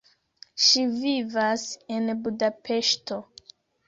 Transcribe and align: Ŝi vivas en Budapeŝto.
Ŝi 0.67 0.85
vivas 1.01 1.65
en 1.97 2.07
Budapeŝto. 2.23 3.19